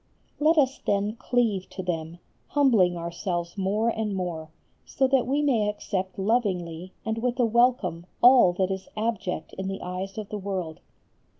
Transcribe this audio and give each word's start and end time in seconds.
Let 0.39 0.57
us 0.57 0.79
then 0.79 1.15
cleave 1.17 1.69
to 1.69 1.83
them, 1.83 2.17
humbling 2.47 2.97
ourselves 2.97 3.55
more 3.55 3.89
and 3.89 4.15
more, 4.15 4.49
so 4.83 5.05
that 5.07 5.27
we 5.27 5.43
may 5.43 5.69
accept 5.69 6.17
lovingly 6.17 6.91
and 7.05 7.19
with 7.19 7.39
a 7.39 7.45
welcome 7.45 8.07
all 8.19 8.51
that 8.53 8.71
is 8.71 8.87
abject 8.97 9.53
in 9.59 9.67
the 9.67 9.83
eyes 9.83 10.17
of 10.17 10.29
the 10.29 10.39
world. 10.39 10.79